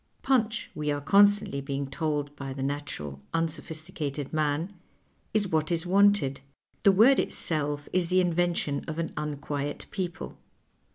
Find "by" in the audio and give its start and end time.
2.35-2.53